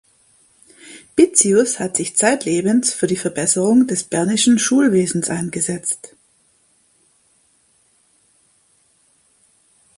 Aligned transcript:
Bitzius 1.15 1.79
hat 1.79 1.95
sich 1.95 2.17
zeitlebens 2.17 2.91
für 2.91 3.05
die 3.05 3.17
Verbesserung 3.17 3.85
des 3.85 4.03
Bernischen 4.03 4.57
Schulwesens 4.57 5.29
eingesetzt. 5.29 6.15